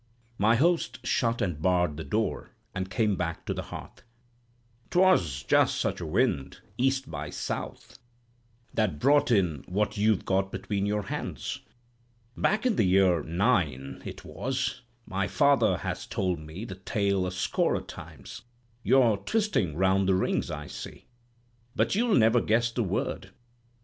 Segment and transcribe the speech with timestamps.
[0.39, 4.01] My host shut and barred the door, and came back to the hearth.
[4.89, 11.59] "'Twas just such a wind—east by south—that brought in what you've got between your hands.
[12.35, 17.31] Back in the year 'nine, it was; my father has told me the tale a
[17.31, 18.41] score o' times.
[18.81, 21.05] You're twisting round the rings, I see.
[21.75, 23.29] But you'll never guess the word.